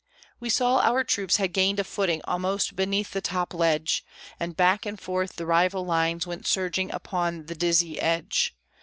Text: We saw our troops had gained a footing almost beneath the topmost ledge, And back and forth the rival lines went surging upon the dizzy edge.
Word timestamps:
We 0.39 0.49
saw 0.49 0.79
our 0.79 1.03
troops 1.03 1.37
had 1.37 1.53
gained 1.53 1.79
a 1.79 1.83
footing 1.83 2.21
almost 2.23 2.75
beneath 2.75 3.11
the 3.11 3.21
topmost 3.21 3.59
ledge, 3.59 4.05
And 4.39 4.57
back 4.57 4.83
and 4.83 4.99
forth 4.99 5.33
the 5.35 5.45
rival 5.45 5.85
lines 5.85 6.25
went 6.25 6.47
surging 6.47 6.91
upon 6.91 7.45
the 7.45 7.53
dizzy 7.53 7.99
edge. 8.01 8.55